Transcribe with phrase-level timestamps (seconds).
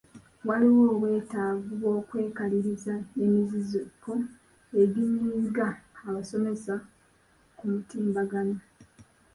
[0.47, 4.11] Waliwo obwetaavu bw'okwekaliriza emiziziko
[4.81, 5.67] eginyiga
[6.07, 6.75] abasomera
[7.57, 8.57] ku mutimbagano.